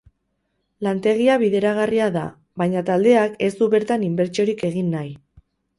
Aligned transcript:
Lantegia 0.87 1.35
bideragarria 1.43 2.09
da, 2.17 2.25
baina 2.63 2.85
taldeak 2.91 3.39
ez 3.51 3.55
du 3.61 3.73
bertan 3.79 4.11
inbertsiorik 4.13 4.71
egin 4.73 4.93
nahi. 4.99 5.19